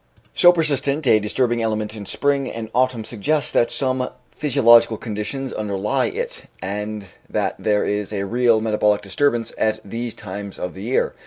[0.33, 6.07] So persistent a disturbing element in spring and autumn suggests that some physiological conditions underlie
[6.07, 11.13] it, and that there is a real metabolic disturbance at these times of the year.